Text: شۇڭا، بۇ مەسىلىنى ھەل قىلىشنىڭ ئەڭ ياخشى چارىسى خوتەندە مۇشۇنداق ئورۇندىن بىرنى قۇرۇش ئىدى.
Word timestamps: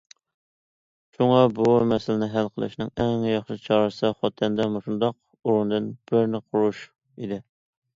شۇڭا، 1.17 1.41
بۇ 1.59 1.67
مەسىلىنى 1.91 2.31
ھەل 2.33 2.49
قىلىشنىڭ 2.57 2.91
ئەڭ 3.05 3.29
ياخشى 3.31 3.61
چارىسى 3.69 4.13
خوتەندە 4.19 4.69
مۇشۇنداق 4.75 5.19
ئورۇندىن 5.43 5.97
بىرنى 6.09 6.47
قۇرۇش 6.51 6.87
ئىدى. 6.93 7.45